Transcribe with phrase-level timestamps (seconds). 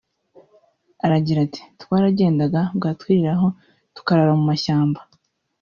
[1.05, 3.47] Aragira ati “Twaragendaga bwatwiriraho
[3.95, 4.99] tukarara mu mashyamba